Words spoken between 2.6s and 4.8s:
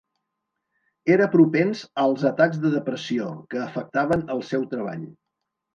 de depressió, que afectaven el seu